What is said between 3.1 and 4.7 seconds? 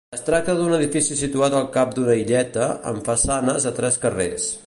façanes a tres carrers.